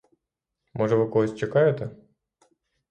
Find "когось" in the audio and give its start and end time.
1.07-1.35